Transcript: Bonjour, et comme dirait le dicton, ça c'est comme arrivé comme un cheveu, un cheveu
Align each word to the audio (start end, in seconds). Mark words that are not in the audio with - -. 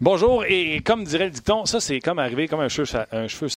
Bonjour, 0.00 0.44
et 0.44 0.80
comme 0.80 1.02
dirait 1.02 1.24
le 1.24 1.32
dicton, 1.32 1.66
ça 1.66 1.80
c'est 1.80 1.98
comme 1.98 2.20
arrivé 2.20 2.46
comme 2.46 2.60
un 2.60 2.68
cheveu, 2.68 2.86
un 3.10 3.26
cheveu 3.26 3.46